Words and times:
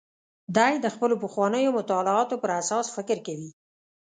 دی 0.55 0.73
د 0.79 0.85
خپلو 0.95 1.15
پخوانیو 1.23 1.75
مطالعاتو 1.79 2.35
پر 2.43 2.51
اساس 2.61 2.85
فکر 2.95 3.17
کوي. 3.27 3.49